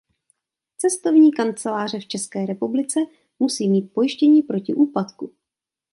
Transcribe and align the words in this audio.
Cestovní 0.77 1.31
kanceláře 1.31 1.99
v 1.99 2.05
České 2.05 2.45
republice 2.45 2.99
musí 3.39 3.69
mít 3.69 3.93
pojištění 3.93 4.41
proti 4.41 4.73
úpadku. 4.73 5.33